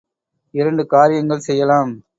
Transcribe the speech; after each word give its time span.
இரண்டு 0.53 0.85
காரியங்கள் 0.85 1.39
செய்யலாம். 1.39 2.03